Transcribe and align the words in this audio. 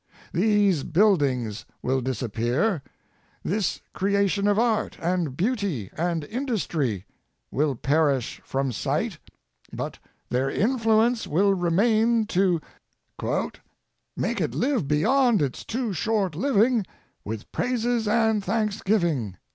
These 0.33 0.81
buildings 0.81 1.63
will 1.83 2.01
disappear; 2.01 2.81
this 3.43 3.81
creation 3.93 4.47
of 4.47 4.57
art 4.57 4.97
and 4.99 5.37
beauty 5.37 5.91
and 5.95 6.23
industry 6.23 7.05
will 7.51 7.75
perish 7.75 8.41
from 8.43 8.71
sight, 8.71 9.19
but 9.71 9.99
their 10.29 10.49
influence 10.49 11.27
will 11.27 11.53
remain 11.53 12.25
to 12.33 12.59
"Make 14.17 14.41
it 14.41 14.55
live 14.55 14.87
beyond 14.87 15.39
its 15.39 15.63
too 15.63 15.93
short 15.93 16.33
living 16.33 16.83
With 17.23 17.51
praises 17.51 18.07
and 18.07 18.43
thanksgiving." 18.43 19.37